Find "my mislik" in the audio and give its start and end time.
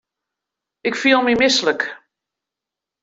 1.23-1.81